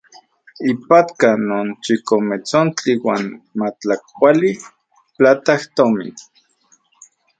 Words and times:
Ipatka 0.71 1.29
non 1.49 1.67
chikometsontli 1.83 2.93
uan 3.05 3.23
matlakpoali 3.59 4.51
platajtomin. 5.17 6.15